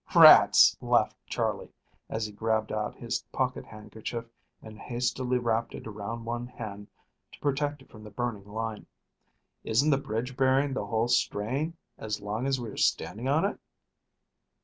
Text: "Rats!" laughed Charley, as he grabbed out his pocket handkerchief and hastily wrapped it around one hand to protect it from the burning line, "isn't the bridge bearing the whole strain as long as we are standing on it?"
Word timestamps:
"Rats!" 0.15 0.75
laughed 0.81 1.15
Charley, 1.27 1.69
as 2.09 2.25
he 2.25 2.31
grabbed 2.31 2.71
out 2.71 2.95
his 2.95 3.21
pocket 3.31 3.65
handkerchief 3.67 4.25
and 4.59 4.79
hastily 4.79 5.37
wrapped 5.37 5.75
it 5.75 5.85
around 5.85 6.25
one 6.25 6.47
hand 6.47 6.87
to 7.33 7.39
protect 7.39 7.83
it 7.83 7.89
from 7.91 8.03
the 8.03 8.09
burning 8.09 8.51
line, 8.51 8.87
"isn't 9.63 9.91
the 9.91 9.99
bridge 9.99 10.35
bearing 10.35 10.73
the 10.73 10.87
whole 10.87 11.07
strain 11.07 11.77
as 11.99 12.19
long 12.19 12.47
as 12.47 12.59
we 12.59 12.69
are 12.69 12.77
standing 12.77 13.27
on 13.27 13.45
it?" 13.45 13.59